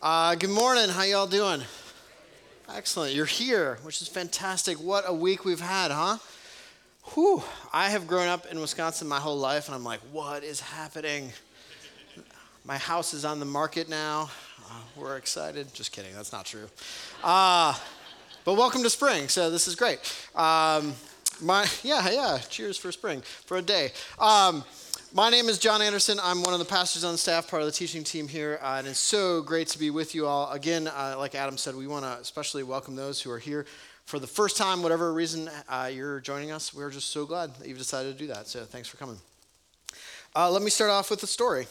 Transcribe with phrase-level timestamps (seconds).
[0.00, 0.88] Uh, good morning.
[0.88, 1.60] How y'all doing?
[2.72, 3.14] Excellent.
[3.14, 4.78] You're here, which is fantastic.
[4.78, 6.18] What a week we've had, huh?
[7.14, 7.42] Whew.
[7.72, 11.32] I have grown up in Wisconsin my whole life, and I'm like, what is happening?
[12.64, 14.30] My house is on the market now.
[14.70, 15.74] Uh, we're excited.
[15.74, 16.14] Just kidding.
[16.14, 16.68] That's not true.
[17.24, 17.74] Uh,
[18.44, 19.26] but welcome to spring.
[19.26, 19.98] So this is great.
[20.36, 20.94] Um,
[21.40, 22.38] my yeah yeah.
[22.48, 23.90] Cheers for spring for a day.
[24.20, 24.62] Um,
[25.14, 26.20] my name is John Anderson.
[26.22, 28.86] I'm one of the pastors on staff, part of the teaching team here, uh, and
[28.86, 30.50] it's so great to be with you all.
[30.50, 33.64] Again, uh, like Adam said, we want to especially welcome those who are here
[34.04, 36.74] for the first time, whatever reason uh, you're joining us.
[36.74, 38.48] We're just so glad that you've decided to do that.
[38.48, 39.18] So thanks for coming.
[40.36, 41.66] Uh, let me start off with a story.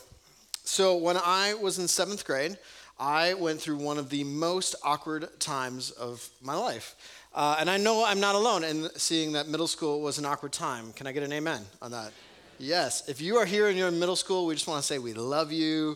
[0.64, 2.58] So when I was in seventh grade,
[3.00, 6.96] I went through one of the most awkward times of my life.
[7.36, 10.54] Uh, and I know I'm not alone in seeing that middle school was an awkward
[10.54, 10.92] time.
[10.94, 12.12] Can I get an amen on that?
[12.60, 13.08] Yes.
[13.08, 15.14] If you are here and you're in middle school, we just want to say we
[15.14, 15.96] love you.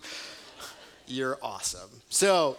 [1.08, 1.90] You're awesome.
[2.10, 2.56] So,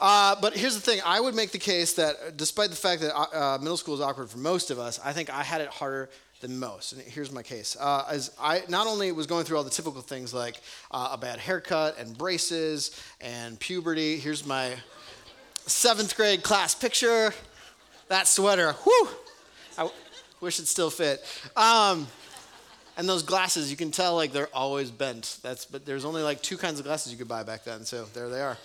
[0.00, 3.14] uh, but here's the thing I would make the case that despite the fact that
[3.16, 6.08] uh, middle school is awkward for most of us, I think I had it harder
[6.40, 6.92] than most.
[6.92, 7.76] And here's my case.
[7.78, 10.60] Uh, as I not only was going through all the typical things like
[10.92, 14.74] uh, a bad haircut and braces and puberty, here's my
[15.66, 17.34] seventh grade class picture.
[18.06, 19.08] That sweater, whew,
[19.76, 19.90] I
[20.40, 21.24] wish it still fit.
[21.56, 22.06] Um,
[22.96, 25.38] and those glasses, you can tell like they're always bent.
[25.42, 27.84] That's but there's only like two kinds of glasses you could buy back then.
[27.84, 28.56] So there they are.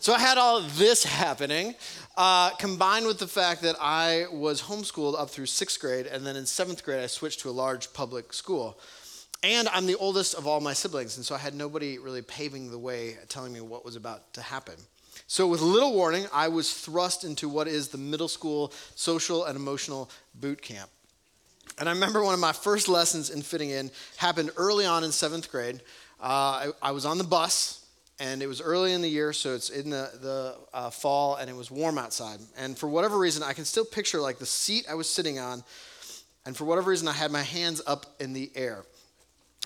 [0.00, 1.74] So I had all this happening,
[2.16, 6.36] uh, combined with the fact that I was homeschooled up through sixth grade, and then
[6.36, 8.78] in seventh grade I switched to a large public school.
[9.42, 12.70] And I'm the oldest of all my siblings, and so I had nobody really paving
[12.70, 14.74] the way, telling me what was about to happen.
[15.28, 19.56] So, with little warning, I was thrust into what is the middle school social and
[19.56, 20.88] emotional boot camp.
[21.78, 25.12] And I remember one of my first lessons in fitting in happened early on in
[25.12, 25.82] seventh grade.
[26.20, 27.84] Uh, I, I, was on the bus,
[28.18, 31.50] and it was early in the year, so it's in the, the uh, fall, and
[31.50, 32.40] it was warm outside.
[32.56, 35.62] And for whatever reason, I can still picture like the seat I was sitting on,
[36.46, 38.84] and for whatever reason, I had my hands up in the air.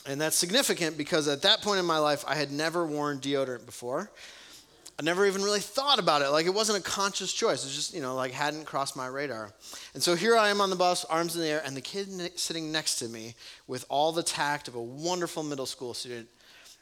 [0.07, 3.67] And that's significant because at that point in my life, I had never worn deodorant
[3.67, 4.11] before.
[5.01, 6.29] I never even really thought about it.
[6.29, 7.65] Like it wasn't a conscious choice.
[7.65, 9.51] It just, you know, like hadn't crossed my radar.
[9.95, 12.11] And so here I am on the bus, arms in the air, and the kid
[12.39, 13.35] sitting next to me
[13.67, 16.29] with all the tact of a wonderful middle school student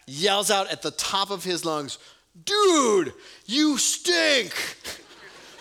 [0.09, 1.99] yells out at the top of his lungs,
[2.45, 3.13] Dude,
[3.47, 4.53] you stink!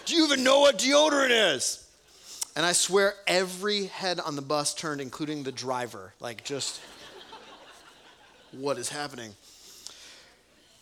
[0.06, 1.88] Do you even know what deodorant is?
[2.56, 6.12] And I swear every head on the bus turned, including the driver.
[6.20, 6.82] Like, just,
[8.52, 9.36] what is happening?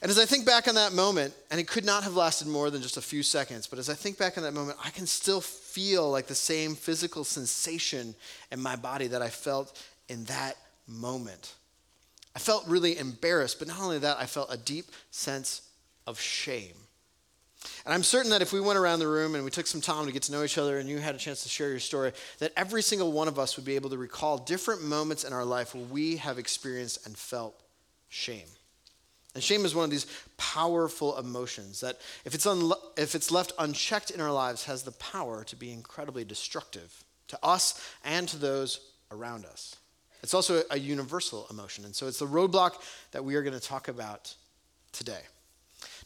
[0.05, 2.69] And as I think back on that moment, and it could not have lasted more
[2.69, 5.07] than just a few seconds, but as I think back on that moment, I can
[5.07, 8.13] still feel like the same physical sensation
[8.51, 10.57] in my body that I felt in that
[10.87, 11.55] moment.
[12.35, 15.63] I felt really embarrassed, but not only that, I felt a deep sense
[16.05, 16.75] of shame.
[17.83, 20.05] And I'm certain that if we went around the room and we took some time
[20.05, 22.11] to get to know each other and you had a chance to share your story,
[22.37, 25.43] that every single one of us would be able to recall different moments in our
[25.43, 27.59] life where we have experienced and felt
[28.09, 28.45] shame.
[29.35, 30.07] And shame is one of these
[30.37, 32.47] powerful emotions that, if it's,
[32.97, 37.37] if it's left unchecked in our lives, has the power to be incredibly destructive to
[37.43, 38.79] us and to those
[39.11, 39.75] around us.
[40.23, 41.83] It's also a universal emotion.
[41.83, 42.81] And so it's the roadblock
[43.11, 44.33] that we are going to talk about
[44.91, 45.21] today.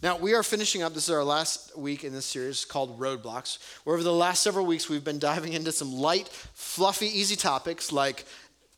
[0.01, 3.59] Now, we are finishing up, this is our last week in this series called Roadblocks,
[3.83, 7.91] where over the last several weeks we've been diving into some light, fluffy, easy topics
[7.91, 8.25] like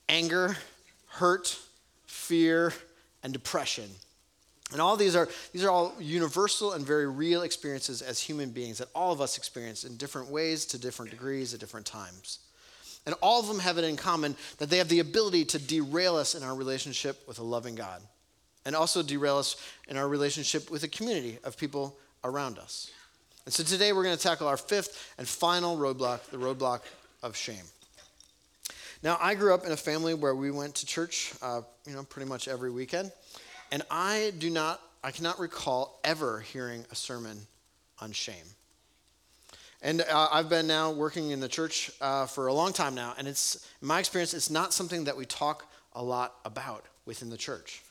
[0.09, 0.57] anger,
[1.07, 1.57] hurt,
[2.05, 2.73] fear,
[3.23, 3.89] and depression.
[4.71, 8.77] And all these are these are all universal and very real experiences as human beings
[8.77, 12.39] that all of us experience in different ways to different degrees at different times.
[13.05, 16.15] And all of them have it in common that they have the ability to derail
[16.15, 18.01] us in our relationship with a loving God
[18.65, 19.55] and also derail us
[19.87, 22.91] in our relationship with a community of people around us.
[23.45, 26.81] And so today we're going to tackle our fifth and final roadblock, the roadblock
[27.23, 27.65] of shame.
[29.03, 32.03] Now, I grew up in a family where we went to church, uh, you know,
[32.03, 33.11] pretty much every weekend.
[33.71, 37.47] And I do not, I cannot recall ever hearing a sermon
[37.99, 38.35] on shame.
[39.81, 43.15] And uh, I've been now working in the church uh, for a long time now,
[43.17, 47.29] and it's, in my experience, it's not something that we talk a lot about within
[47.29, 47.81] the church.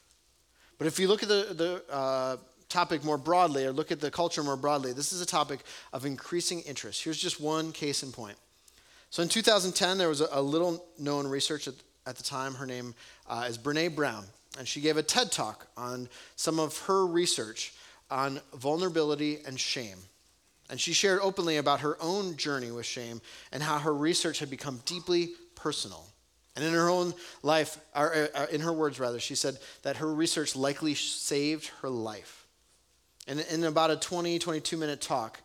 [0.79, 2.37] But if you look at the, the uh,
[2.69, 5.61] topic more broadly, or look at the culture more broadly, this is a topic
[5.93, 7.03] of increasing interest.
[7.03, 8.37] Here's just one case in point.
[9.11, 11.75] So in 2010, there was a, a little known research at,
[12.07, 12.55] at, the time.
[12.55, 12.95] Her name
[13.29, 14.25] uh, is Brene Brown
[14.59, 17.73] and she gave a TED talk on some of her research
[18.11, 19.99] on vulnerability and shame.
[20.69, 23.21] And she shared openly about her own journey with shame
[23.53, 26.05] and how her research had become deeply personal.
[26.57, 28.13] And in her own life, or
[28.53, 32.47] in her words rather, she said that her research likely saved her life.
[33.27, 35.41] And in about a 20, 22 minute talk,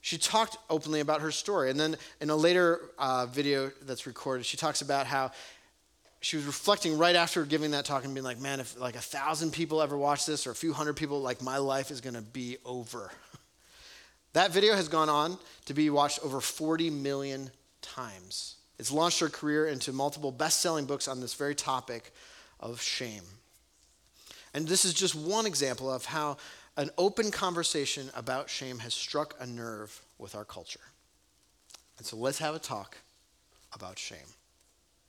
[0.00, 1.70] she talked openly about her story.
[1.70, 5.32] And then in a later uh, video that's recorded, she talks about how
[6.24, 9.00] she was reflecting right after giving that talk and being like, man, if like a
[9.00, 12.14] thousand people ever watch this or a few hundred people, like my life is going
[12.14, 13.10] to be over.
[14.32, 15.36] that video has gone on
[15.66, 17.50] to be watched over 40 million
[17.82, 18.56] times.
[18.78, 22.10] It's launched her career into multiple best selling books on this very topic
[22.58, 23.24] of shame.
[24.54, 26.38] And this is just one example of how
[26.78, 30.80] an open conversation about shame has struck a nerve with our culture.
[31.98, 32.96] And so let's have a talk
[33.74, 34.33] about shame.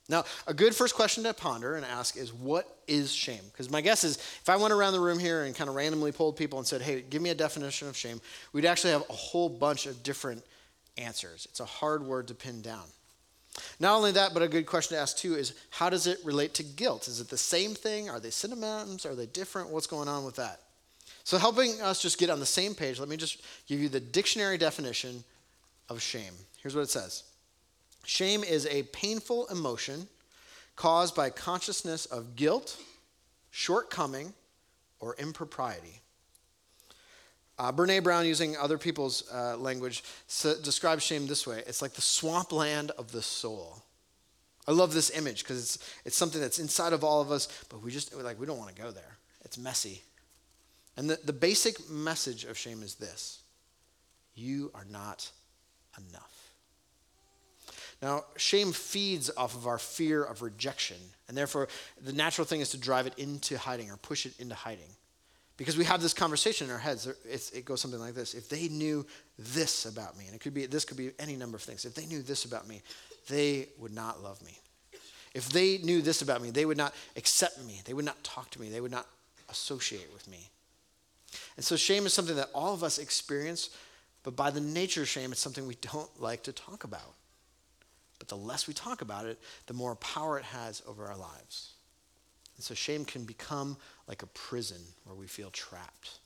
[0.08, 3.42] Now, a good first question to ponder and ask is what is shame?
[3.50, 6.12] Because my guess is if I went around the room here and kind of randomly
[6.12, 8.20] polled people and said, hey, give me a definition of shame,
[8.52, 10.44] we'd actually have a whole bunch of different
[10.96, 11.46] answers.
[11.50, 12.84] It's a hard word to pin down.
[13.80, 16.54] Not only that, but a good question to ask too is how does it relate
[16.54, 17.08] to guilt?
[17.08, 18.08] Is it the same thing?
[18.08, 19.06] Are they synonyms?
[19.06, 19.70] Are they different?
[19.70, 20.60] What's going on with that?
[21.24, 23.98] So, helping us just get on the same page, let me just give you the
[23.98, 25.24] dictionary definition
[25.88, 26.34] of shame.
[26.62, 27.24] Here's what it says
[28.06, 30.06] Shame is a painful emotion
[30.76, 32.80] caused by consciousness of guilt,
[33.50, 34.32] shortcoming,
[35.00, 36.00] or impropriety.
[37.58, 40.04] Uh, Brene Brown, using other people's uh, language,
[40.62, 43.82] describes shame this way it's like the swampland of the soul.
[44.68, 47.82] I love this image because it's, it's something that's inside of all of us, but
[47.82, 49.16] we just, like, we don't want to go there.
[49.44, 50.02] It's messy.
[50.96, 53.40] And the, the basic message of shame is this
[54.36, 55.28] you are not
[55.98, 56.35] enough.
[58.02, 60.98] Now, shame feeds off of our fear of rejection,
[61.28, 61.68] and therefore
[62.04, 64.90] the natural thing is to drive it into hiding or push it into hiding.
[65.56, 67.06] Because we have this conversation in our heads.
[67.06, 68.34] it goes something like this.
[68.34, 69.06] If they knew
[69.38, 71.86] this about me, and it could be this could be any number of things.
[71.86, 72.82] If they knew this about me,
[73.28, 74.58] they would not love me.
[75.32, 77.80] If they knew this about me, they would not accept me.
[77.84, 78.68] They would not talk to me.
[78.68, 79.06] They would not
[79.48, 80.50] associate with me.
[81.56, 83.70] And so shame is something that all of us experience,
[84.22, 87.15] but by the nature of shame, it's something we don't like to talk about.
[88.18, 91.72] But the less we talk about it, the more power it has over our lives.
[92.56, 93.76] And so shame can become
[94.08, 96.18] like a prison where we feel trapped.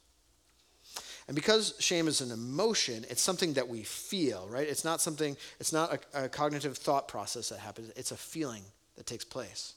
[1.29, 4.67] And because shame is an emotion, it's something that we feel, right?
[4.67, 8.63] It's not something, it's not a, a, cognitive thought process that happens, it's a feeling
[8.97, 9.75] that takes place.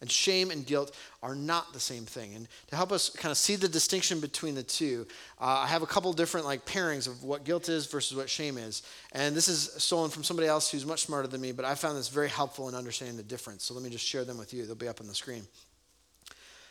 [0.00, 2.34] And shame and guilt are not the same thing.
[2.34, 5.06] And to help us kind of see the distinction between the two,
[5.40, 8.58] uh, I have a couple different like pairings of what guilt is versus what shame
[8.58, 8.82] is.
[9.12, 11.96] And this is stolen from somebody else who's much smarter than me, but I found
[11.96, 13.64] this very helpful in understanding the difference.
[13.64, 14.66] So let me just share them with you.
[14.66, 15.44] They'll be up on the screen.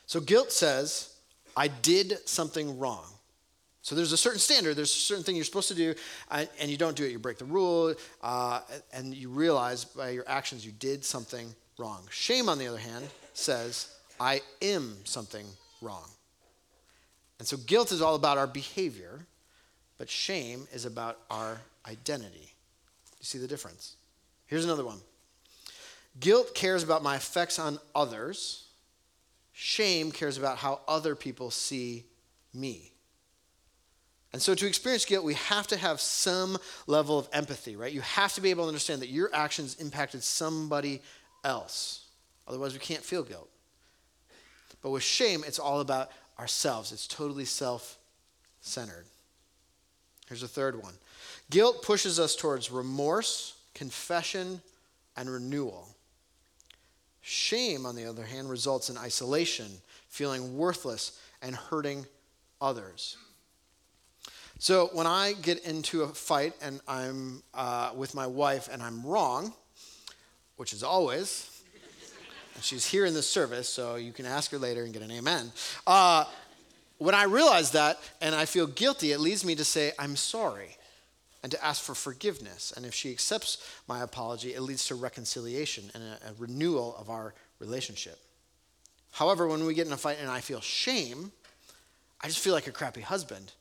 [0.06, 1.16] So guilt says,
[1.58, 3.06] I did something wrong.
[3.82, 5.94] So there's a certain standard, there's a certain thing you're supposed to do,
[6.32, 7.12] and you don't do it.
[7.12, 7.94] You break the rule,
[8.24, 8.62] uh,
[8.92, 12.04] and you realize by your actions you did something wrong.
[12.10, 15.46] Shame, on the other hand, says, I am something
[15.82, 16.10] wrong.
[17.40, 19.26] And so guilt is all about our behavior,
[19.98, 22.54] but shame is about our identity.
[23.20, 23.96] You see the difference?
[24.48, 25.00] Here's another one
[26.20, 28.68] guilt cares about my effects on others,
[29.52, 32.06] shame cares about how other people see
[32.54, 32.92] me.
[34.32, 36.58] And so, to experience guilt, we have to have some
[36.88, 37.92] level of empathy, right?
[37.92, 41.02] You have to be able to understand that your actions impacted somebody
[41.46, 42.08] else.
[42.48, 43.50] Otherwise, we can't feel guilt.
[44.82, 47.98] But with shame, it's all about ourselves, it's totally self
[48.60, 49.06] centered.
[50.28, 50.94] Here's a third one
[51.50, 54.62] guilt pushes us towards remorse, confession,
[55.16, 55.88] and renewal.
[57.22, 59.68] Shame, on the other hand, results in isolation,
[60.10, 62.06] feeling worthless, and hurting
[62.62, 63.18] others.
[64.60, 69.04] So when I get into a fight and I'm uh, with my wife and I'm
[69.04, 69.54] wrong,
[70.58, 71.52] which is always.
[72.62, 75.52] She's here in the service, so you can ask her later and get an amen.
[75.86, 76.26] Uh,
[76.98, 80.78] when I realize that and I feel guilty, it leads me to say, I'm sorry,
[81.44, 82.74] and to ask for forgiveness.
[82.76, 83.58] And if she accepts
[83.88, 88.18] my apology, it leads to reconciliation and a, a renewal of our relationship.
[89.12, 91.32] However, when we get in a fight and I feel shame,
[92.22, 93.52] I just feel like a crappy husband.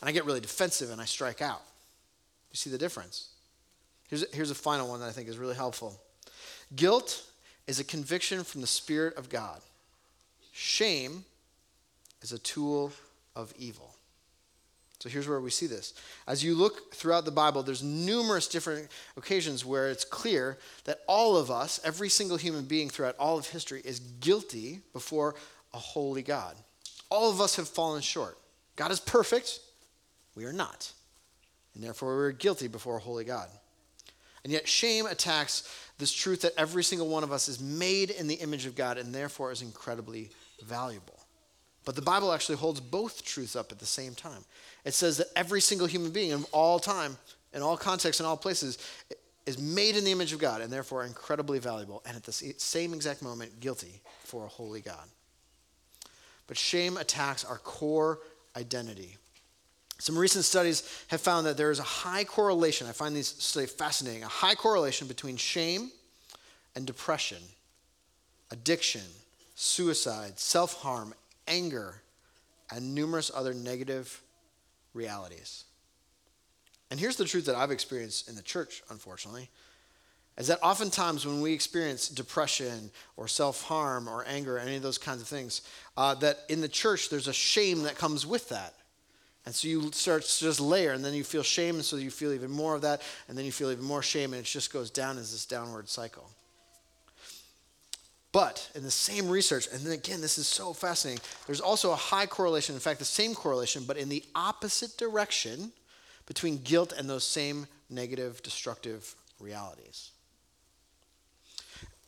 [0.00, 1.62] And I get really defensive and I strike out.
[2.50, 3.28] You see the difference?
[4.08, 5.98] Here's here's a final one that I think is really helpful.
[6.76, 7.24] Guilt
[7.66, 9.60] is a conviction from the Spirit of God.
[10.52, 11.24] Shame
[12.22, 12.92] is a tool
[13.34, 13.94] of evil.
[15.02, 15.94] So here's where we see this.
[16.28, 21.36] As you look throughout the Bible, there's numerous different occasions where it's clear that all
[21.36, 25.34] of us, every single human being throughout all of history, is guilty before
[25.74, 26.54] a holy God.
[27.10, 28.38] All of us have fallen short.
[28.76, 29.58] God is perfect,
[30.36, 30.92] we are not.
[31.74, 33.48] And therefore, we're guilty before a holy God.
[34.44, 35.68] And yet, shame attacks
[36.02, 38.98] this truth that every single one of us is made in the image of God
[38.98, 40.30] and therefore is incredibly
[40.64, 41.20] valuable.
[41.84, 44.44] But the Bible actually holds both truths up at the same time.
[44.84, 47.16] It says that every single human being in all time,
[47.52, 48.78] in all contexts, in all places,
[49.46, 52.94] is made in the image of God and therefore incredibly valuable, and at the same
[52.94, 55.06] exact moment, guilty for a holy God.
[56.48, 58.18] But shame attacks our core
[58.56, 59.18] identity.
[60.02, 63.70] Some recent studies have found that there is a high correlation, I find these studies
[63.70, 65.92] fascinating, a high correlation between shame
[66.74, 67.38] and depression,
[68.50, 69.02] addiction,
[69.54, 71.14] suicide, self harm,
[71.46, 72.02] anger,
[72.68, 74.20] and numerous other negative
[74.92, 75.66] realities.
[76.90, 79.50] And here's the truth that I've experienced in the church, unfortunately,
[80.36, 84.82] is that oftentimes when we experience depression or self harm or anger, or any of
[84.82, 85.62] those kinds of things,
[85.96, 88.74] uh, that in the church there's a shame that comes with that.
[89.44, 92.10] And so you start to just layer, and then you feel shame, and so you
[92.10, 94.72] feel even more of that, and then you feel even more shame, and it just
[94.72, 96.30] goes down as this downward cycle.
[98.30, 101.96] But in the same research, and then again, this is so fascinating, there's also a
[101.96, 105.72] high correlation, in fact, the same correlation, but in the opposite direction
[106.26, 110.11] between guilt and those same negative, destructive realities.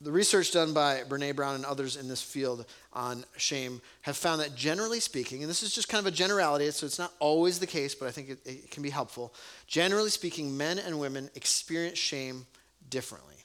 [0.05, 4.43] The research done by Brene Brown and others in this field on shame have found
[4.43, 7.59] that generally speaking, and this is just kind of a generality, so it's not always
[7.59, 9.33] the case, but I think it, it can be helpful.
[9.67, 12.45] Generally speaking, men and women experience shame
[12.91, 13.37] differently.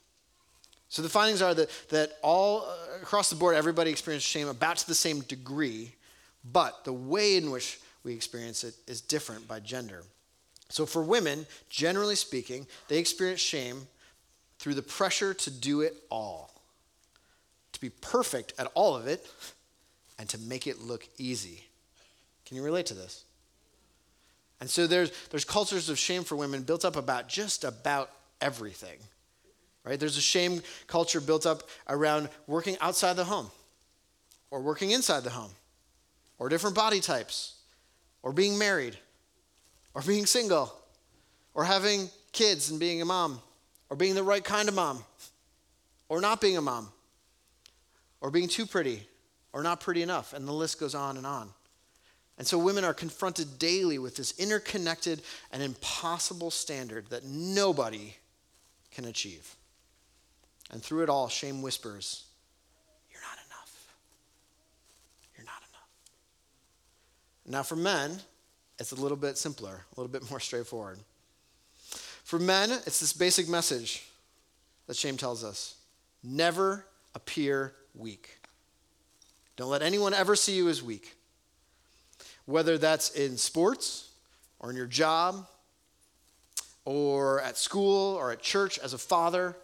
[0.89, 4.75] So the findings are that, that all uh, across the board, everybody experiences shame about
[4.77, 5.95] to the same degree,
[6.43, 10.03] but the way in which we experience it is different by gender.
[10.67, 13.87] So, for women, generally speaking, they experience shame
[14.59, 16.51] through the pressure to do it all,
[17.71, 19.25] to be perfect at all of it,
[20.19, 21.63] and to make it look easy.
[22.45, 23.23] Can you relate to this?
[24.59, 28.11] And so there's, there's cultures of shame for women built up about just about
[28.41, 28.99] everything.
[29.85, 29.97] Right?
[29.97, 33.49] There's a shame culture built up around working outside the home,
[34.51, 35.51] or working inside the home,
[36.37, 37.55] or different body types,
[38.23, 38.97] or being married,
[39.93, 40.73] or being single,
[41.53, 43.39] or having kids and being a mom,
[43.89, 45.03] or being the right kind of mom,
[46.07, 46.89] or not being a mom,
[48.21, 49.07] or being too pretty,
[49.53, 51.49] or not pretty enough, and the list goes on and on.
[52.37, 58.15] And so women are confronted daily with this interconnected and impossible standard that nobody
[58.91, 59.55] can achieve.
[60.71, 62.25] And through it all, shame whispers,
[63.11, 63.93] You're not enough.
[65.35, 65.89] You're not enough.
[67.45, 68.19] Now, for men,
[68.79, 70.99] it's a little bit simpler, a little bit more straightforward.
[72.29, 74.05] For men, it's this basic message
[74.85, 75.73] that shame tells us
[76.21, 78.37] never appear weak.
[79.55, 81.15] Don't let anyone ever see you as weak.
[82.45, 84.11] Whether that's in sports
[84.59, 85.47] or in your job
[86.85, 89.55] or at school or at church as a father,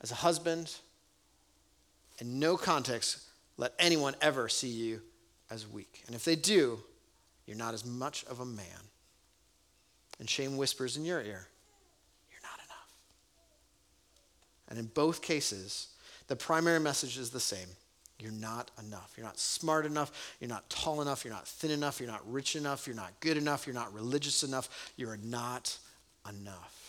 [0.00, 0.76] as a husband.
[2.20, 3.18] In no context,
[3.56, 5.02] let anyone ever see you
[5.50, 6.04] as weak.
[6.06, 6.78] And if they do,
[7.46, 8.66] you're not as much of a man.
[10.20, 11.48] And shame whispers in your ear,
[12.30, 12.88] You're not enough.
[14.68, 15.88] And in both cases,
[16.28, 17.68] the primary message is the same.
[18.18, 19.12] You're not enough.
[19.16, 20.36] You're not smart enough.
[20.40, 21.24] You're not tall enough.
[21.24, 22.00] You're not thin enough.
[22.00, 22.86] You're not rich enough.
[22.86, 23.66] You're not good enough.
[23.66, 24.92] You're not religious enough.
[24.96, 25.76] You're not
[26.28, 26.86] enough.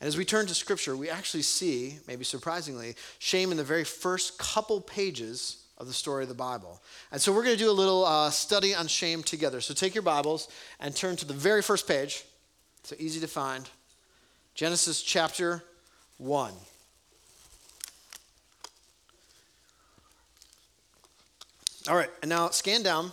[0.00, 3.84] And as we turn to Scripture, we actually see, maybe surprisingly, shame in the very
[3.84, 6.80] first couple pages of the story of the Bible.
[7.12, 9.60] And so we're going to do a little uh, study on shame together.
[9.60, 10.48] So take your Bibles
[10.80, 12.24] and turn to the very first page.
[12.84, 13.68] So easy to find.
[14.54, 15.62] Genesis chapter
[16.18, 16.52] 1.
[21.88, 23.12] All right, and now scan down.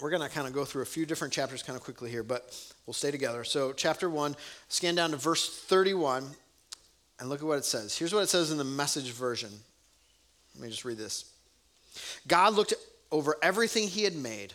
[0.00, 2.22] We're going to kind of go through a few different chapters kind of quickly here,
[2.22, 3.42] but we'll stay together.
[3.44, 4.36] So, chapter 1,
[4.68, 6.24] scan down to verse 31
[7.18, 7.98] and look at what it says.
[7.98, 9.50] Here's what it says in the message version.
[10.54, 11.24] Let me just read this.
[12.28, 12.74] God looked
[13.10, 14.54] over everything he had made.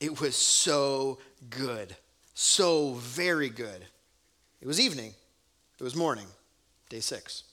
[0.00, 1.18] It was so
[1.50, 1.94] good,
[2.34, 3.84] so very good.
[4.60, 5.12] It was evening,
[5.78, 6.26] it was morning,
[6.88, 7.44] day six.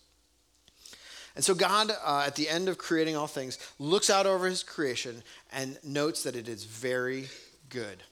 [1.35, 4.63] And so God, uh, at the end of creating all things, looks out over his
[4.63, 7.27] creation and notes that it is very
[7.69, 8.03] good.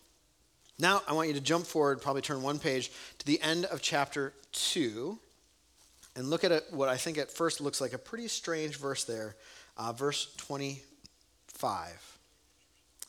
[0.78, 3.82] Now, I want you to jump forward, probably turn one page to the end of
[3.82, 5.18] chapter 2,
[6.16, 9.04] and look at it, what I think at first looks like a pretty strange verse
[9.04, 9.36] there,
[9.78, 12.18] uh, verse 25.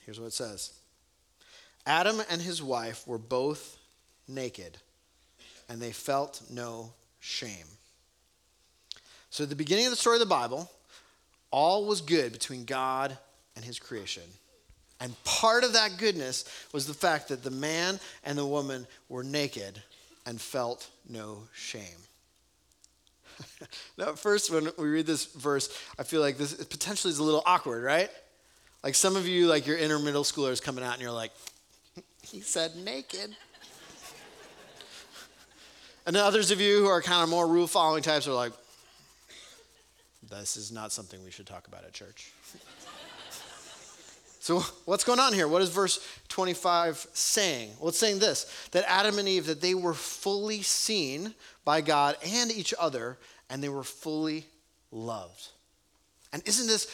[0.04, 0.74] Here's what it says
[1.86, 3.78] Adam and his wife were both
[4.28, 4.78] naked,
[5.68, 7.66] and they felt no shame.
[9.34, 10.70] So, at the beginning of the story of the Bible,
[11.50, 13.18] all was good between God
[13.56, 14.22] and his creation.
[15.00, 19.24] And part of that goodness was the fact that the man and the woman were
[19.24, 19.82] naked
[20.24, 21.82] and felt no shame.
[23.98, 27.24] now, at first, when we read this verse, I feel like this potentially is a
[27.24, 28.10] little awkward, right?
[28.84, 31.32] Like some of you, like your inner middle schoolers coming out and you're like,
[32.22, 33.34] he said naked.
[36.06, 38.52] and then others of you who are kind of more rule following types are like,
[40.30, 42.32] this is not something we should talk about at church.
[44.40, 45.48] so, what's going on here?
[45.48, 47.70] What is verse 25 saying?
[47.78, 52.16] Well, it's saying this that Adam and Eve, that they were fully seen by God
[52.24, 53.18] and each other,
[53.50, 54.46] and they were fully
[54.90, 55.48] loved.
[56.32, 56.90] And isn't this,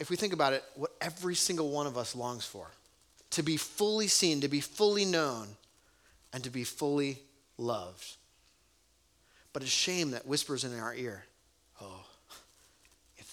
[0.00, 2.66] if we think about it, what every single one of us longs for?
[3.30, 5.48] To be fully seen, to be fully known,
[6.32, 7.18] and to be fully
[7.58, 8.16] loved.
[9.52, 11.24] But it's shame that whispers in our ear,
[11.80, 12.04] oh,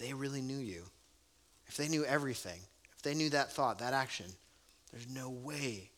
[0.01, 0.83] they really knew you,
[1.67, 2.59] if they knew everything,
[2.95, 4.25] if they knew that thought, that action,
[4.91, 5.89] there's no way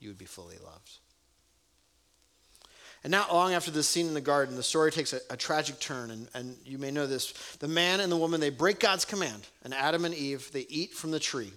[0.00, 0.90] you would be fully loved.
[3.02, 5.80] And not long after this scene in the garden, the story takes a, a, tragic
[5.80, 7.32] turn, and, and you may know this.
[7.58, 10.92] The man and the woman, they break God's command, and Adam and Eve, they eat
[10.92, 11.52] from the tree.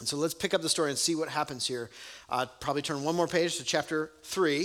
[0.00, 1.88] And so let's pick up the story and see what happens here.
[2.28, 4.62] Uh, probably turn one more page to chapter 3,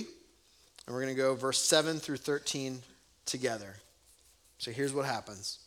[0.88, 2.82] and we're going to go verse 7 through 13
[3.26, 3.76] together.
[4.58, 5.60] So here's what happens.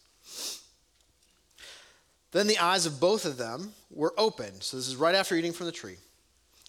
[2.34, 4.64] Then the eyes of both of them were opened.
[4.64, 5.98] So this is right after eating from the tree.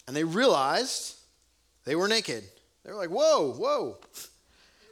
[0.06, 1.16] And they realized
[1.84, 2.44] they were naked.
[2.84, 3.98] They were like, whoa, whoa.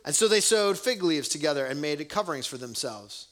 [0.04, 3.28] And so they sewed fig leaves together and made coverings for themselves.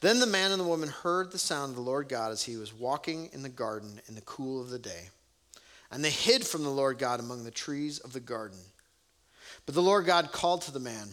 [0.00, 2.56] Then the man and the woman heard the sound of the Lord God as he
[2.56, 5.08] was walking in the garden in the cool of the day.
[5.90, 8.60] And they hid from the Lord God among the trees of the garden.
[9.64, 11.08] But the Lord God called to the man,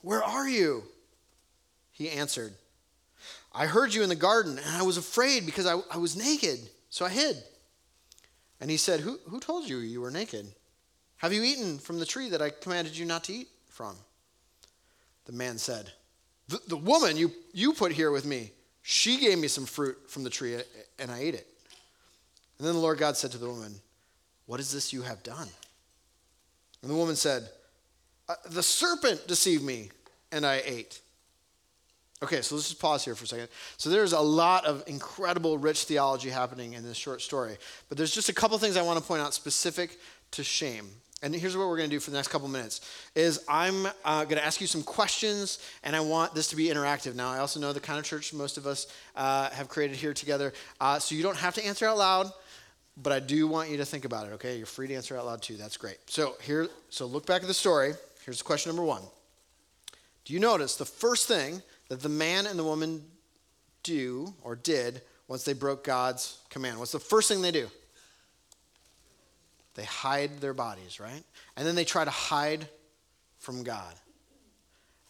[0.00, 0.84] Where are you?
[1.92, 2.54] He answered,
[3.54, 6.58] I heard you in the garden, and I was afraid because I, I was naked,
[6.90, 7.36] so I hid.
[8.60, 10.46] And he said, who, who told you you were naked?
[11.18, 13.96] Have you eaten from the tree that I commanded you not to eat from?
[15.26, 15.90] The man said,
[16.48, 18.50] The, the woman you, you put here with me,
[18.82, 20.56] she gave me some fruit from the tree,
[20.98, 21.46] and I ate it.
[22.58, 23.74] And then the Lord God said to the woman,
[24.46, 25.48] What is this you have done?
[26.82, 27.48] And the woman said,
[28.28, 29.90] uh, The serpent deceived me,
[30.30, 31.00] and I ate.
[32.22, 33.48] Okay, so let's just pause here for a second.
[33.76, 37.56] So there's a lot of incredible, rich theology happening in this short story,
[37.88, 39.98] but there's just a couple things I want to point out specific
[40.32, 40.88] to shame.
[41.24, 42.82] And here's what we're going to do for the next couple minutes
[43.14, 46.66] is i'm uh, going to ask you some questions and i want this to be
[46.66, 47.14] interactive.
[47.14, 50.12] Now i also know the kind of church most of us uh, have created here
[50.12, 52.30] together uh, so you don't have to answer out loud
[53.02, 54.58] but i do want you to think about it okay?
[54.58, 55.56] You're free to answer out loud too.
[55.56, 55.96] That's great.
[56.06, 57.94] So here so look back at the story.
[58.24, 59.02] Here's question number one.
[60.26, 63.04] Do you notice the first thing that the man and the woman
[63.82, 67.68] do or did once they broke god's command what's the first thing they do
[69.74, 71.22] they hide their bodies, right?
[71.56, 72.68] And then they try to hide
[73.38, 73.94] from God.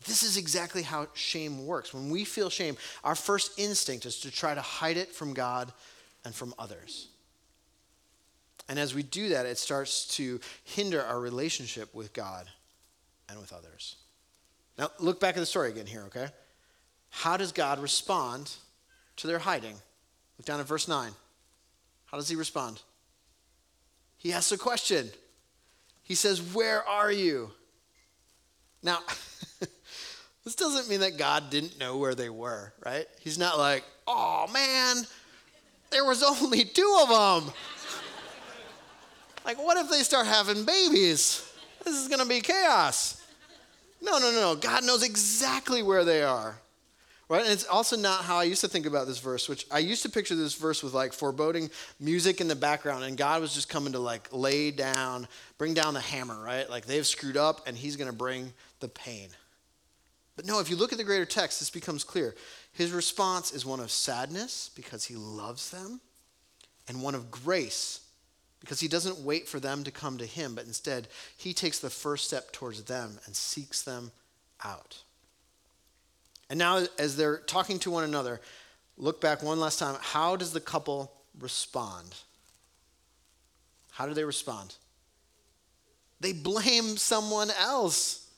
[0.07, 1.95] This is exactly how shame works.
[1.95, 5.73] When we feel shame, our first instinct is to try to hide it from God
[6.25, 7.09] and from others.
[8.69, 12.47] And as we do that, it starts to hinder our relationship with God
[13.29, 13.97] and with others.
[14.79, 16.29] Now, look back at the story again here, okay?
[17.17, 18.53] How does God respond
[19.17, 19.77] to their hiding?
[20.37, 21.13] Look down at verse 9.
[22.07, 22.83] How does he respond?
[24.17, 25.11] he asks a question.
[26.03, 27.53] He says, Where are you?
[28.83, 28.99] Now,
[30.45, 33.07] this doesn't mean that God didn't know where they were, right?
[33.21, 35.07] He's not like, Oh man,
[35.91, 37.55] there was only two of them.
[39.45, 41.49] like, what if they start having babies?
[41.85, 43.23] This is going to be chaos.
[44.03, 44.41] No, no, no.
[44.41, 44.57] no.
[44.57, 46.59] God knows exactly where they are.
[47.35, 47.43] Right?
[47.43, 50.05] And it's also not how I used to think about this verse, which I used
[50.05, 51.69] to picture this verse with like foreboding
[51.99, 55.27] music in the background, and God was just coming to like lay down,
[55.59, 56.71] bring down the hammer, right?
[56.71, 59.31] Like they've screwed up, and He's going to bring the pain.
[60.37, 62.37] But no, if you look at the greater text, this becomes clear.
[62.71, 66.01] His response is one of sadness because He loves them,
[66.87, 68.03] and one of grace
[68.61, 71.91] because He doesn't wait for them to come to Him, but instead, He takes the
[71.91, 74.13] first step towards them and seeks them
[74.63, 75.03] out.
[76.51, 78.41] And now, as they're talking to one another,
[78.97, 79.97] look back one last time.
[80.01, 82.15] How does the couple respond?
[83.91, 84.75] How do they respond?
[86.21, 88.29] They blame someone else.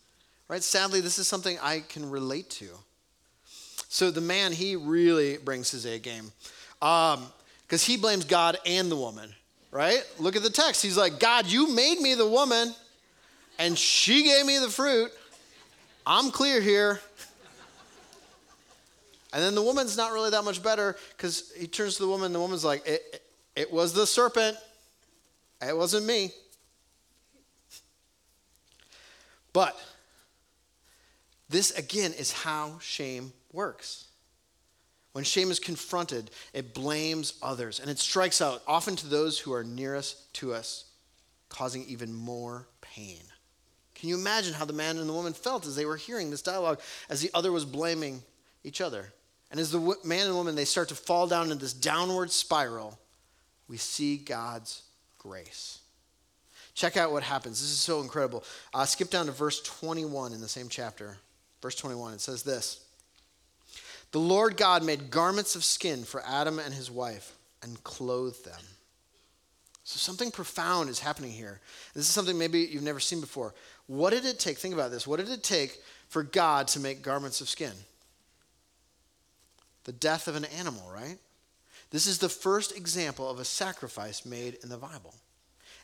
[0.48, 0.62] Right?
[0.62, 2.68] Sadly, this is something I can relate to.
[3.88, 6.32] So the man, he really brings his A game.
[6.80, 9.30] Because um, he blames God and the woman,
[9.70, 10.04] right?
[10.18, 10.82] Look at the text.
[10.82, 12.74] He's like, God, you made me the woman,
[13.58, 15.10] and she gave me the fruit.
[16.06, 17.00] I'm clear here.
[19.37, 22.33] And then the woman's not really that much better because he turns to the woman,
[22.33, 23.22] the woman's like, it, it,
[23.55, 24.57] it was the serpent,
[25.61, 26.31] it wasn't me.
[29.53, 29.79] But
[31.51, 34.07] this, again, is how shame works.
[35.12, 39.53] When shame is confronted, it blames others and it strikes out, often to those who
[39.53, 40.87] are nearest to us,
[41.51, 43.20] causing even more pain.
[43.96, 46.40] Can you imagine how the man and the woman felt as they were hearing this
[46.40, 48.22] dialogue, as the other was blaming
[48.64, 49.12] each other?
[49.50, 52.98] And as the man and woman they start to fall down in this downward spiral,
[53.68, 54.82] we see God's
[55.18, 55.80] grace.
[56.74, 57.61] Check out what happens.
[57.61, 58.44] This is so incredible.
[58.74, 61.16] Uh, skip down to verse 21 in the same chapter.
[61.62, 62.85] Verse 21, it says this
[64.12, 68.61] The Lord God made garments of skin for Adam and his wife and clothed them.
[69.85, 71.61] So something profound is happening here.
[71.94, 73.54] This is something maybe you've never seen before.
[73.87, 74.59] What did it take?
[74.59, 75.06] Think about this.
[75.06, 77.72] What did it take for God to make garments of skin?
[79.87, 81.16] The death of an animal, right?
[81.90, 85.14] This is the first example of a sacrifice made in the Bible.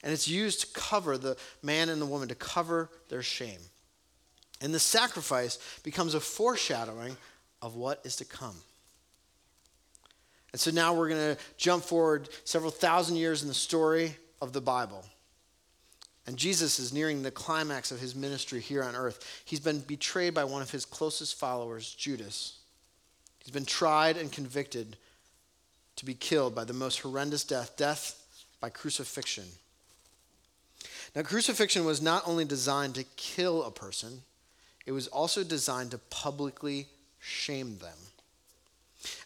[0.03, 3.61] And it's used to cover the man and the woman, to cover their shame.
[4.61, 7.17] And the sacrifice becomes a foreshadowing
[7.63, 8.57] of what is to come.
[10.51, 14.53] And so now we're going to jump forward several thousand years in the story of
[14.53, 15.05] the Bible.
[16.27, 19.43] And Jesus is nearing the climax of his ministry here on earth.
[19.45, 22.59] He's been betrayed by one of his closest followers, Judas.
[23.45, 24.97] He's been tried and convicted
[25.97, 28.19] to be killed by the most horrendous death death
[28.61, 29.45] by crucifixion.
[31.15, 34.23] Now, crucifixion was not only designed to kill a person,
[34.87, 36.87] it was also designed to publicly
[37.21, 37.99] shame them.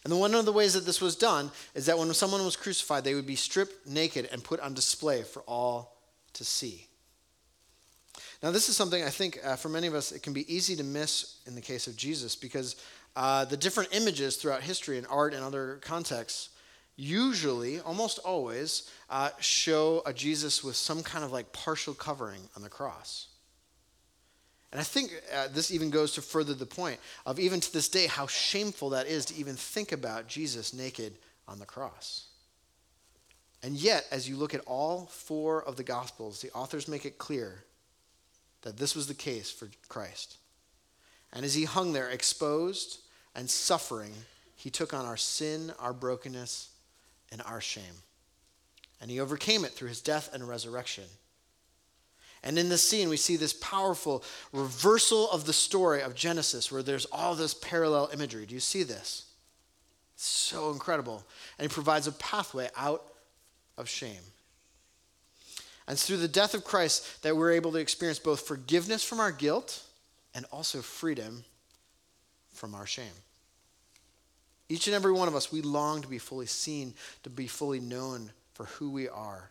[0.03, 3.03] And one of the ways that this was done is that when someone was crucified,
[3.03, 5.95] they would be stripped naked and put on display for all
[6.33, 6.87] to see.
[8.43, 10.75] Now, this is something I think uh, for many of us it can be easy
[10.75, 12.75] to miss in the case of Jesus because
[13.17, 16.49] uh, the different images throughout history and art and other contexts
[16.95, 22.61] usually, almost always, uh, show a Jesus with some kind of like partial covering on
[22.61, 23.29] the cross.
[24.71, 27.89] And I think uh, this even goes to further the point of even to this
[27.89, 31.13] day how shameful that is to even think about Jesus naked
[31.47, 32.27] on the cross.
[33.63, 37.17] And yet, as you look at all four of the Gospels, the authors make it
[37.17, 37.63] clear
[38.61, 40.37] that this was the case for Christ.
[41.33, 42.99] And as he hung there, exposed
[43.37, 44.11] and suffering,
[44.55, 46.69] he took on our sin, our brokenness,
[47.31, 47.83] and our shame.
[48.99, 51.03] And he overcame it through his death and resurrection.
[52.43, 56.81] And in this scene, we see this powerful reversal of the story of Genesis where
[56.81, 58.47] there's all this parallel imagery.
[58.47, 59.25] Do you see this?
[60.15, 61.23] It's so incredible.
[61.59, 63.05] And he provides a pathway out
[63.77, 64.21] of shame.
[65.87, 69.19] And it's through the death of Christ that we're able to experience both forgiveness from
[69.19, 69.83] our guilt
[70.33, 71.43] and also freedom
[72.51, 73.05] from our shame.
[74.69, 77.79] Each and every one of us, we long to be fully seen, to be fully
[77.79, 79.49] known for who we are.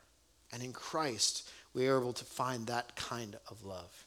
[0.53, 4.05] And in Christ, we are able to find that kind of love.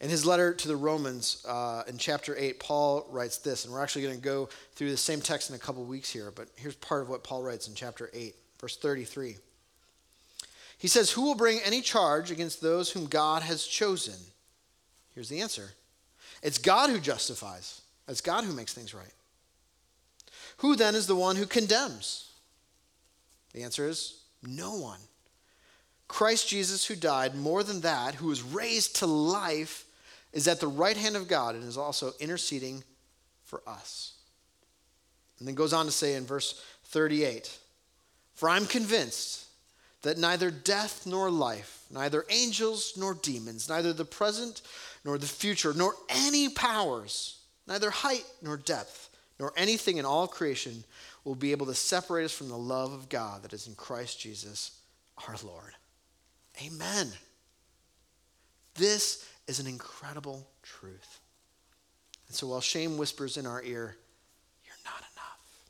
[0.00, 3.82] In his letter to the Romans uh, in chapter 8, Paul writes this, and we're
[3.82, 6.76] actually going to go through the same text in a couple weeks here, but here's
[6.76, 9.36] part of what Paul writes in chapter 8, verse 33.
[10.78, 14.14] He says, Who will bring any charge against those whom God has chosen?
[15.14, 15.72] Here's the answer
[16.42, 19.12] it's God who justifies, it's God who makes things right.
[20.58, 22.30] Who then is the one who condemns?
[23.52, 25.00] The answer is no one.
[26.06, 29.84] Christ Jesus, who died, more than that, who was raised to life,
[30.32, 32.82] is at the right hand of God and is also interceding
[33.44, 34.14] for us.
[35.38, 37.56] And then goes on to say in verse 38
[38.34, 39.46] For I'm convinced
[40.02, 44.62] that neither death nor life, neither angels nor demons, neither the present
[45.04, 49.07] nor the future, nor any powers, neither height nor depth,
[49.38, 50.84] nor anything in all creation
[51.24, 54.20] will be able to separate us from the love of God that is in Christ
[54.20, 54.80] Jesus
[55.26, 55.74] our Lord.
[56.64, 57.08] Amen.
[58.74, 61.20] This is an incredible truth.
[62.26, 63.96] And so while shame whispers in our ear,
[64.64, 65.68] you're not enough,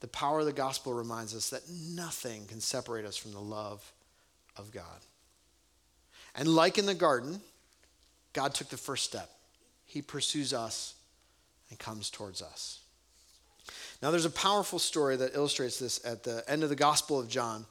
[0.00, 3.92] the power of the gospel reminds us that nothing can separate us from the love
[4.56, 5.00] of God.
[6.34, 7.40] And like in the garden,
[8.32, 9.30] God took the first step.
[9.84, 10.94] He pursues us
[11.74, 12.78] and comes towards us.
[14.00, 17.28] Now, there's a powerful story that illustrates this at the end of the Gospel of
[17.28, 17.66] John.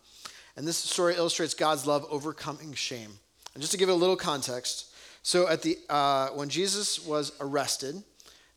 [0.58, 3.12] And this story illustrates God's love overcoming shame.
[3.54, 7.32] And just to give it a little context, so at the uh, when Jesus was
[7.40, 8.04] arrested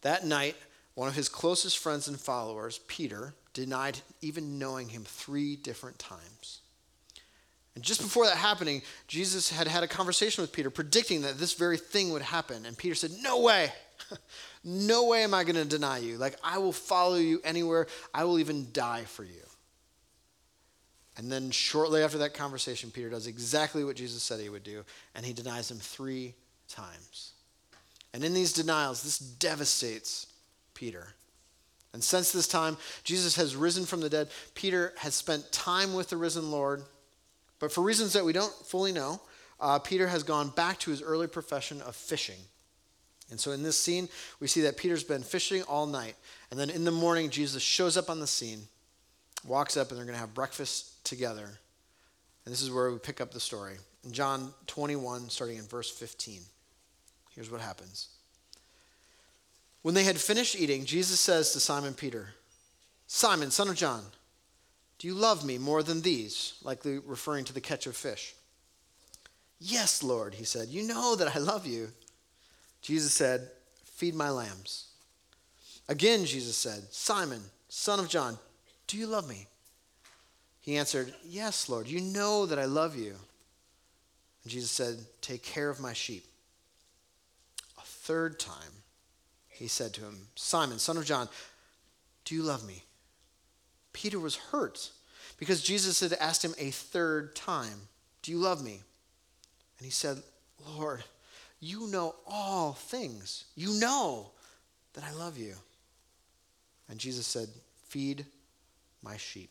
[0.03, 0.57] that night,
[0.95, 6.61] one of his closest friends and followers, Peter, denied even knowing him three different times.
[7.77, 11.53] And just before that happening, Jesus had had a conversation with Peter, predicting that this
[11.53, 12.67] very thing would happen.
[12.67, 13.73] And Peter said, "No way."
[14.69, 16.19] No way am I going to deny you.
[16.19, 17.87] Like, I will follow you anywhere.
[18.13, 19.45] I will even die for you.
[21.17, 24.85] And then, shortly after that conversation, Peter does exactly what Jesus said he would do,
[25.15, 26.35] and he denies him three
[26.69, 27.33] times.
[28.13, 30.27] And in these denials, this devastates
[30.75, 31.07] Peter.
[31.93, 34.29] And since this time, Jesus has risen from the dead.
[34.55, 36.83] Peter has spent time with the risen Lord.
[37.59, 39.21] But for reasons that we don't fully know,
[39.61, 42.37] uh, Peter has gone back to his early profession of fishing.
[43.31, 44.09] And so in this scene,
[44.41, 46.15] we see that Peter's been fishing all night.
[46.51, 48.63] And then in the morning, Jesus shows up on the scene,
[49.45, 51.59] walks up, and they're going to have breakfast together.
[52.45, 53.77] And this is where we pick up the story.
[54.05, 56.41] In John 21, starting in verse 15.
[57.35, 58.09] Here's what happens.
[59.83, 62.29] When they had finished eating, Jesus says to Simon Peter,
[63.09, 64.03] Simon, son of John,
[64.99, 66.55] do you love me more than these?
[66.63, 68.35] Likely referring to the catch of fish.
[69.59, 70.69] Yes, Lord, he said.
[70.69, 71.89] You know that I love you.
[72.87, 73.49] Jesus said,
[73.83, 74.91] Feed my lambs.
[75.89, 78.39] Again, Jesus said, Simon, son of John,
[78.87, 79.49] do you love me?
[80.61, 83.17] He answered, Yes, Lord, you know that I love you.
[84.45, 86.27] And Jesus said, Take care of my sheep.
[87.77, 88.85] A third time,
[89.49, 91.29] he said to him, Simon, son of John,
[92.25, 92.85] do you love me?
[93.93, 94.93] Peter was hurt
[95.39, 97.89] because Jesus had asked him a third time,
[98.23, 98.81] Do you love me?
[99.79, 100.23] And he said,
[100.65, 101.03] Lord,
[101.61, 103.45] you know all things.
[103.55, 104.31] You know
[104.95, 105.55] that I love you.
[106.89, 107.49] And Jesus said,
[107.89, 108.27] Feed
[109.03, 109.51] my sheep.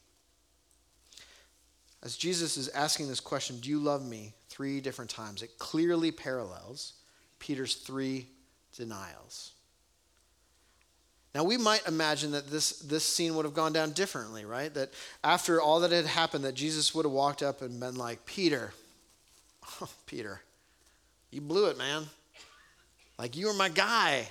[2.03, 4.33] As Jesus is asking this question, Do you love me?
[4.55, 6.93] three different times, it clearly parallels
[7.39, 8.27] Peter's three
[8.77, 9.51] denials.
[11.33, 14.73] Now, we might imagine that this, this scene would have gone down differently, right?
[14.73, 18.25] That after all that had happened, that Jesus would have walked up and been like,
[18.25, 18.71] Peter,
[19.81, 20.39] oh, Peter,
[21.35, 22.05] you blew it, man.
[23.19, 24.27] Like, you were my guy.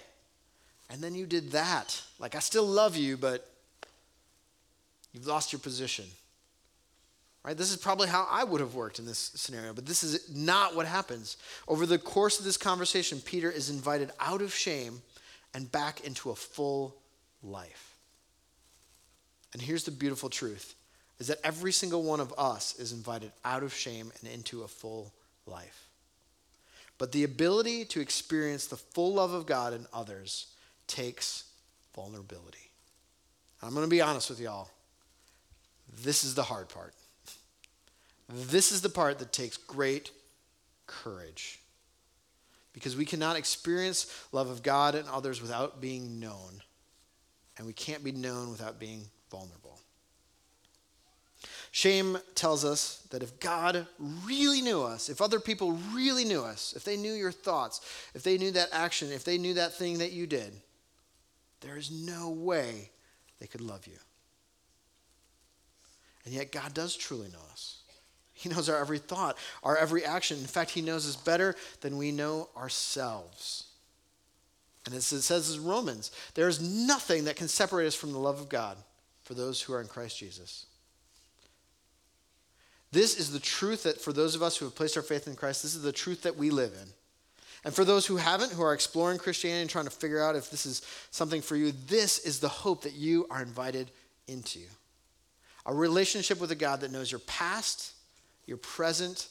[0.90, 2.02] And then you did that.
[2.18, 3.48] Like, I still love you, but
[5.12, 6.06] you've lost your position.
[7.44, 7.56] Right?
[7.56, 10.74] This is probably how I would have worked in this scenario, but this is not
[10.74, 11.36] what happens.
[11.68, 15.02] Over the course of this conversation, Peter is invited out of shame
[15.52, 16.96] and back into a full
[17.42, 17.96] life.
[19.52, 20.74] And here's the beautiful truth
[21.20, 24.68] is that every single one of us is invited out of shame and into a
[24.68, 25.12] full
[25.46, 25.83] life.
[26.98, 30.46] But the ability to experience the full love of God in others
[30.86, 31.44] takes
[31.94, 32.70] vulnerability.
[33.62, 34.68] I'm going to be honest with y'all.
[36.02, 36.94] This is the hard part.
[38.28, 40.10] This is the part that takes great
[40.86, 41.60] courage
[42.72, 46.62] because we cannot experience love of God and others without being known.
[47.56, 49.78] And we can't be known without being vulnerable.
[51.74, 53.88] Shame tells us that if God
[54.24, 57.80] really knew us, if other people really knew us, if they knew your thoughts,
[58.14, 60.52] if they knew that action, if they knew that thing that you did,
[61.62, 62.90] there is no way
[63.40, 63.98] they could love you.
[66.24, 67.78] And yet, God does truly know us.
[68.34, 70.38] He knows our every thought, our every action.
[70.38, 73.64] In fact, He knows us better than we know ourselves.
[74.86, 78.18] And as it says in Romans, there is nothing that can separate us from the
[78.20, 78.76] love of God
[79.24, 80.66] for those who are in Christ Jesus.
[82.94, 85.34] This is the truth that for those of us who have placed our faith in
[85.34, 86.88] Christ, this is the truth that we live in.
[87.64, 90.48] And for those who haven't, who are exploring Christianity and trying to figure out if
[90.48, 90.80] this is
[91.10, 93.90] something for you, this is the hope that you are invited
[94.28, 94.60] into.
[95.66, 97.94] A relationship with a God that knows your past,
[98.46, 99.26] your present,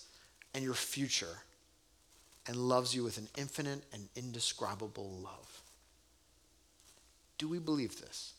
[0.54, 1.38] and your future,
[2.48, 5.62] and loves you with an infinite and indescribable love.
[7.38, 8.34] Do we believe this?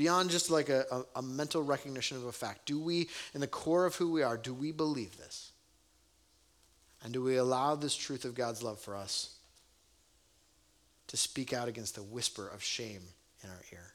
[0.00, 3.46] Beyond just like a, a, a, mental recognition of a fact, do we, in the
[3.46, 5.52] core of who we are, do we believe this?
[7.04, 9.36] And do we allow this truth of God's love for us
[11.08, 13.02] to speak out against the whisper of shame
[13.44, 13.92] in our ear?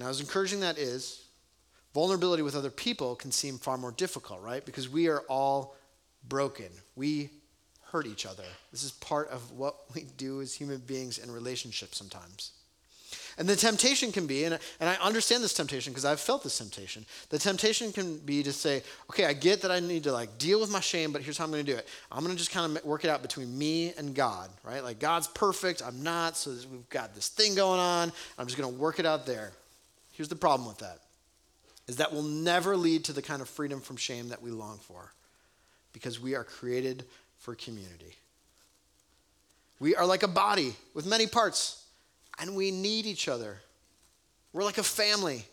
[0.00, 1.26] Now, as encouraging that is,
[1.92, 4.64] Vulnerability with other people can seem far more difficult, right?
[4.64, 5.76] Because we are all
[6.26, 6.70] broken.
[6.96, 7.28] We
[7.82, 8.44] hurt each other.
[8.70, 12.52] This is part of what we do as human beings in relationships sometimes.
[13.38, 16.58] And the temptation can be, and, and I understand this temptation because I've felt this
[16.58, 17.06] temptation.
[17.30, 20.60] The temptation can be to say, okay, I get that I need to like deal
[20.60, 21.86] with my shame, but here's how I'm going to do it.
[22.10, 24.82] I'm going to just kind of work it out between me and God, right?
[24.82, 28.12] Like God's perfect, I'm not, so we've got this thing going on.
[28.38, 29.52] I'm just going to work it out there.
[30.12, 30.98] Here's the problem with that
[31.86, 34.78] is that will never lead to the kind of freedom from shame that we long
[34.78, 35.12] for
[35.92, 37.04] because we are created
[37.38, 38.14] for community.
[39.80, 41.84] We are like a body with many parts,
[42.40, 43.58] and we need each other.
[44.52, 45.44] We're like a family,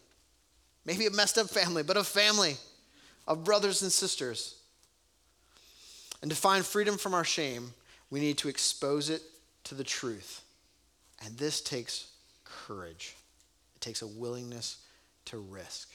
[0.86, 2.58] maybe a messed up family, but a family
[3.28, 4.56] of brothers and sisters.
[6.22, 7.74] And to find freedom from our shame,
[8.10, 9.22] we need to expose it
[9.66, 10.42] to the truth.
[11.26, 12.08] And this takes
[12.44, 13.16] courage,
[13.76, 14.78] it takes a willingness
[15.26, 15.92] to risk.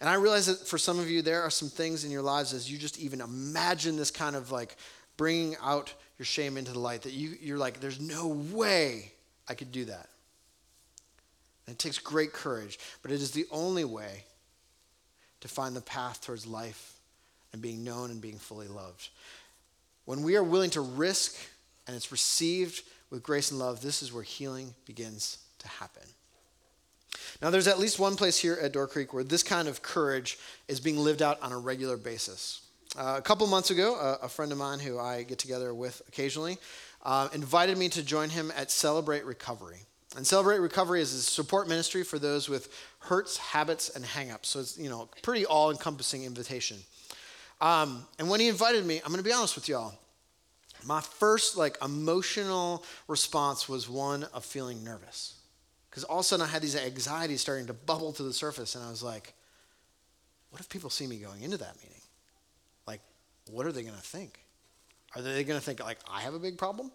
[0.00, 2.54] And I realize that for some of you, there are some things in your lives
[2.54, 4.76] as you just even imagine this kind of like
[5.16, 9.12] bringing out your shame into the light that you, you're like, there's no way
[9.50, 10.08] I could do that.
[11.66, 14.24] And it takes great courage, but it is the only way
[15.40, 16.94] to find the path towards life
[17.52, 19.08] and being known and being fully loved.
[20.04, 21.34] When we are willing to risk
[21.86, 26.04] and it's received with grace and love, this is where healing begins to happen.
[27.42, 30.38] Now, there's at least one place here at Door Creek where this kind of courage
[30.68, 32.60] is being lived out on a regular basis.
[32.96, 36.02] Uh, a couple months ago, a, a, friend of mine who I get together with
[36.08, 36.58] occasionally
[37.02, 39.80] uh, invited me to join him at Celebrate Recovery.
[40.16, 44.46] And Celebrate Recovery is a support ministry for those with hurts, habits, and hangups.
[44.46, 46.78] So it's, you know, pretty all-encompassing invitation.
[47.60, 49.94] Um, and when he invited me, I'm going to be honest with y'all.
[50.84, 55.34] My first like emotional response was one of feeling nervous.
[55.90, 58.74] Because all of a sudden I had these anxieties starting to bubble to the surface,
[58.74, 59.34] and I was like,
[60.50, 62.00] what if people see me going into that meeting?
[62.86, 63.00] Like,
[63.50, 64.40] what are they going to think?
[65.14, 66.90] Are they going to think, like, I have a big problem?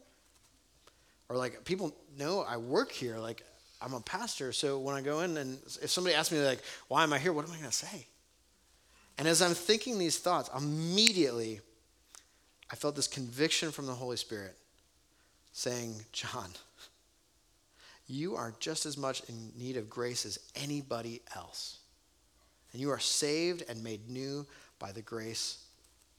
[1.28, 3.18] Or, like, people know I work here.
[3.18, 3.44] Like,
[3.82, 7.04] I'm a pastor, so when I go in and if somebody asks me, like, why
[7.04, 7.34] am I here?
[7.34, 8.08] What am I going to say?
[9.18, 11.60] And as I'm thinking these thoughts, immediately
[12.72, 14.56] I felt this conviction from the Holy Spirit
[15.52, 16.50] saying, John,
[18.08, 21.80] you are just as much in need of grace as anybody else.
[22.72, 24.46] And you are saved and made new
[24.80, 25.66] by the grace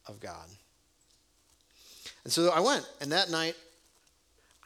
[0.07, 0.47] of God.
[2.27, 3.55] And so I went, and that night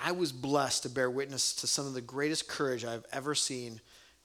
[0.00, 3.82] I was blessed to bear witness to some of the greatest courage I've ever seen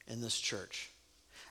[0.07, 0.89] in this church.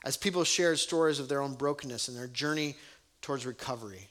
[0.03, 2.75] As people shared stories of their own brokenness and their journey
[3.21, 4.07] towards recovery.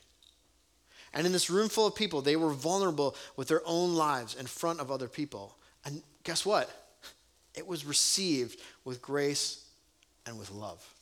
[1.15, 4.47] And in this room full of people, they were vulnerable with their own lives in
[4.47, 5.57] front of other people.
[5.85, 6.71] And guess what?
[7.57, 9.65] It was received with grace
[10.27, 10.94] and with love.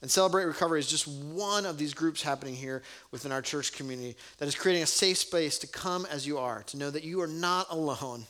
[0.00, 4.16] And Celebrate Recovery is just one of these groups happening here within our church community
[4.38, 7.20] that is creating a safe space to come as you are, to know that you
[7.20, 8.24] are not alone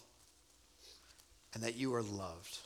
[1.52, 2.58] and that you are loved.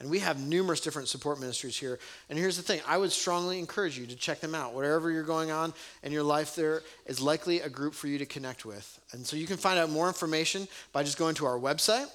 [0.00, 1.98] And we have numerous different support ministries here.
[2.28, 4.74] And here's the thing I would strongly encourage you to check them out.
[4.74, 8.26] Whatever you're going on in your life, there is likely a group for you to
[8.26, 8.98] connect with.
[9.12, 12.08] And so you can find out more information by just going to our website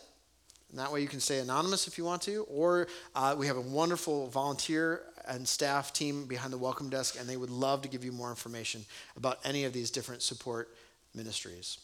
[0.69, 2.45] and that way you can stay anonymous if you want to.
[2.49, 7.27] Or uh, we have a wonderful volunteer and staff team behind the welcome desk, and
[7.27, 8.85] they would love to give you more information
[9.15, 10.69] about any of these different support
[11.13, 11.79] ministries.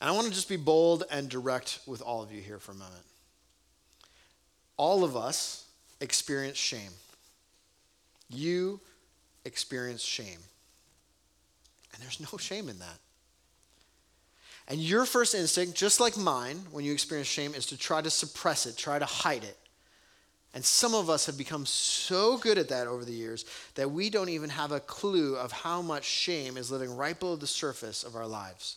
[0.00, 2.72] And I want to just be bold and direct with all of you here for
[2.72, 3.04] a moment.
[4.76, 5.66] All of us
[6.00, 6.92] experience shame.
[8.28, 8.80] You
[9.44, 10.38] experience shame.
[11.92, 12.98] And there's no shame in that.
[14.68, 18.10] And your first instinct, just like mine, when you experience shame, is to try to
[18.10, 19.56] suppress it, try to hide it.
[20.52, 23.44] And some of us have become so good at that over the years
[23.76, 27.36] that we don't even have a clue of how much shame is living right below
[27.36, 28.76] the surface of our lives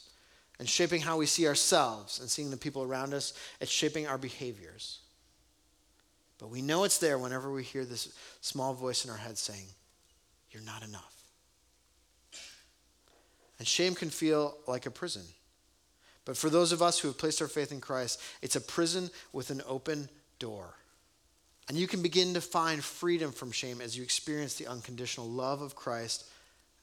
[0.59, 3.33] and shaping how we see ourselves and seeing the people around us.
[3.59, 4.99] It's shaping our behaviors.
[6.37, 9.65] But we know it's there whenever we hear this small voice in our head saying,
[10.51, 11.23] You're not enough.
[13.57, 15.23] And shame can feel like a prison.
[16.25, 19.09] But for those of us who have placed our faith in Christ, it's a prison
[19.31, 20.09] with an open
[20.39, 20.75] door.
[21.69, 25.61] And you can begin to find freedom from shame as you experience the unconditional love
[25.61, 26.25] of Christ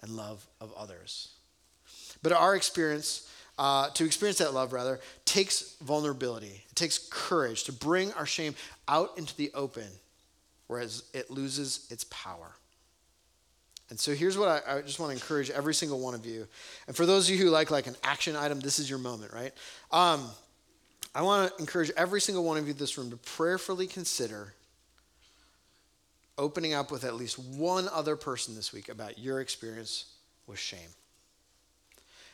[0.01, 1.29] and love of others.
[2.23, 6.65] But our experience, uh, to experience that love, rather, takes vulnerability.
[6.71, 8.55] It takes courage to bring our shame
[8.89, 9.87] out into the open,
[10.67, 12.55] whereas it loses its power.
[13.91, 16.47] And so here's what I, I, just want to encourage every single one of you.
[16.87, 19.33] And for those of you who like like an action item, this is your moment,
[19.33, 19.53] right?
[19.91, 20.31] Um,
[21.13, 24.55] I want to encourage every single one of you in this room to prayerfully consider
[26.41, 30.07] opening up with at least one other person this week about your experience
[30.47, 30.89] with shame.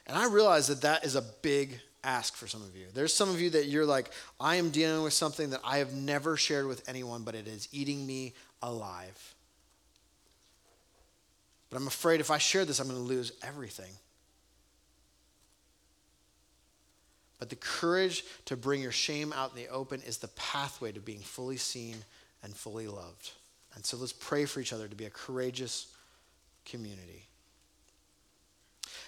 [0.06, 2.86] And I realize that that is a big ask for some of you.
[2.94, 5.92] There's some of you that you're like, I am dealing with something that I have
[5.92, 9.34] never shared with anyone, but it is eating me alive.
[11.68, 13.90] But I'm afraid if I share this, I'm going to lose everything.
[17.40, 21.00] But the courage to bring your shame out in the open is the pathway to
[21.00, 21.96] being fully seen
[22.44, 23.32] and fully loved.
[23.76, 25.86] And so let's pray for each other to be a courageous
[26.64, 27.28] community.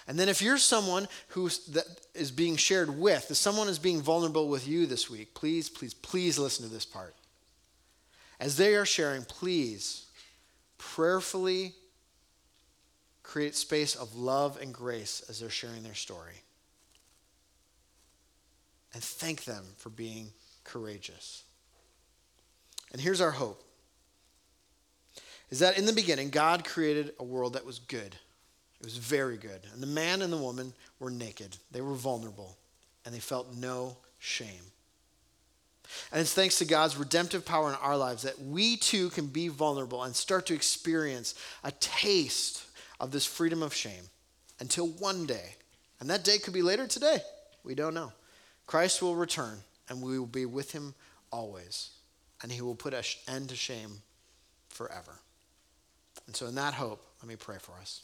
[0.07, 1.47] And then if you're someone who
[2.15, 5.93] is being shared with, if someone is being vulnerable with you this week, please, please,
[5.93, 7.15] please listen to this part.
[8.39, 10.05] As they are sharing, please
[10.77, 11.73] prayerfully
[13.21, 16.41] create space of love and grace as they're sharing their story.
[18.93, 20.31] And thank them for being
[20.63, 21.43] courageous.
[22.91, 23.63] And here's our hope
[25.49, 28.15] is that in the beginning, God created a world that was good.
[28.79, 29.61] It was very good.
[29.73, 32.57] And the man and the woman were naked, they were vulnerable,
[33.05, 34.71] and they felt no shame.
[36.11, 39.47] And it's thanks to God's redemptive power in our lives that we too can be
[39.47, 41.33] vulnerable and start to experience
[41.63, 42.63] a taste
[42.99, 44.03] of this freedom of shame
[44.59, 45.55] until one day,
[45.99, 47.19] and that day could be later today,
[47.63, 48.11] we don't know.
[48.67, 49.57] Christ will return
[49.89, 50.93] and we will be with him
[51.31, 51.89] always,
[52.43, 54.01] and he will put an end to shame
[54.69, 55.19] forever.
[56.29, 58.03] And so, in that hope, let me pray for us.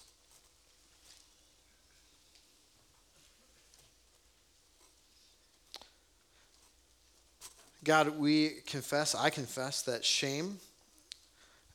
[7.83, 10.57] God, we confess, I confess that shame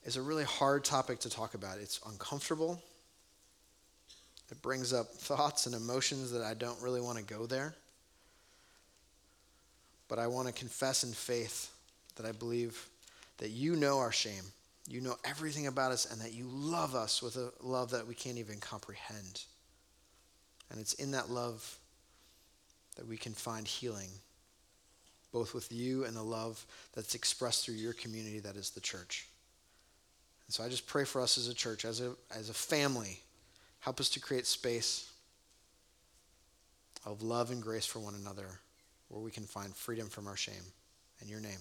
[0.02, 1.78] is a really hard topic to talk about.
[1.78, 2.82] It's uncomfortable.
[4.50, 7.76] It brings up thoughts and emotions that I don't really want to go there.
[10.08, 11.72] But I want to confess in faith
[12.16, 12.88] that I believe
[13.38, 14.42] that you know our shame.
[14.88, 18.14] You know everything about us and that you love us with a love that we
[18.14, 19.44] can't even comprehend.
[20.70, 21.78] And it's in that love
[22.96, 24.10] that we can find healing
[25.32, 26.64] both with you and the love
[26.94, 29.28] that's expressed through your community that is the church.
[30.46, 33.20] And so I just pray for us as a church, as a, as a family.
[33.78, 35.10] Help us to create space
[37.06, 38.48] of love and grace for one another
[39.08, 40.54] where we can find freedom from our shame.
[41.22, 41.60] In your name.